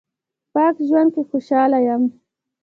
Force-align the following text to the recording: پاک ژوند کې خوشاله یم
پاک 0.53 0.75
ژوند 0.87 1.09
کې 1.13 1.21
خوشاله 1.29 1.79
یم 1.87 2.03